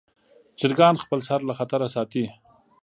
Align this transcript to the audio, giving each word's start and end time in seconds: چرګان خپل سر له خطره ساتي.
چرګان 0.59 0.95
خپل 1.03 1.19
سر 1.27 1.39
له 1.47 1.53
خطره 1.59 1.87
ساتي. 1.95 2.25